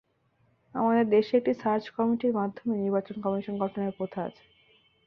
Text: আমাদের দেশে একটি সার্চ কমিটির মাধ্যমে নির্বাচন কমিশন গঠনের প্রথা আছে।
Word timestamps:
আমাদের 0.75 1.05
দেশে 1.09 1.33
একটি 1.37 1.53
সার্চ 1.61 1.85
কমিটির 1.95 2.37
মাধ্যমে 2.39 2.73
নির্বাচন 2.77 3.15
কমিশন 3.25 3.55
গঠনের 3.61 3.95
প্রথা 3.97 4.19
আছে। 4.27 4.43